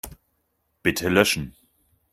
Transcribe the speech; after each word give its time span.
Bitte 0.81 1.09
löschen. 1.09 1.55